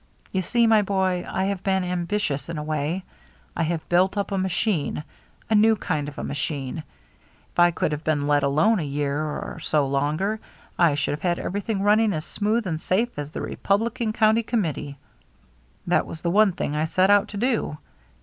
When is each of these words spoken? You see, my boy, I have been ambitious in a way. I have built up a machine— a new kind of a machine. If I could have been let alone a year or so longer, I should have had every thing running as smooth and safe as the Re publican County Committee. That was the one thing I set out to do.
You 0.31 0.41
see, 0.41 0.65
my 0.65 0.81
boy, 0.81 1.27
I 1.29 1.43
have 1.43 1.61
been 1.61 1.83
ambitious 1.83 2.49
in 2.49 2.57
a 2.57 2.63
way. 2.63 3.03
I 3.55 3.61
have 3.61 3.87
built 3.87 4.17
up 4.17 4.31
a 4.31 4.37
machine— 4.39 5.03
a 5.47 5.53
new 5.53 5.75
kind 5.75 6.07
of 6.09 6.17
a 6.17 6.23
machine. 6.23 6.79
If 7.51 7.59
I 7.59 7.69
could 7.69 7.91
have 7.91 8.03
been 8.03 8.25
let 8.25 8.41
alone 8.41 8.79
a 8.79 8.83
year 8.83 9.19
or 9.23 9.59
so 9.61 9.85
longer, 9.85 10.39
I 10.79 10.95
should 10.95 11.11
have 11.11 11.21
had 11.21 11.37
every 11.37 11.61
thing 11.61 11.83
running 11.83 12.13
as 12.13 12.25
smooth 12.25 12.65
and 12.65 12.81
safe 12.81 13.19
as 13.19 13.29
the 13.29 13.41
Re 13.43 13.57
publican 13.57 14.11
County 14.11 14.41
Committee. 14.41 14.97
That 15.85 16.07
was 16.07 16.21
the 16.23 16.31
one 16.31 16.53
thing 16.53 16.75
I 16.75 16.85
set 16.85 17.11
out 17.11 17.27
to 17.27 17.37
do. 17.37 17.77